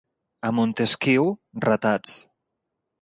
[0.47, 1.27] A Montesquiu:
[1.69, 2.17] ratats.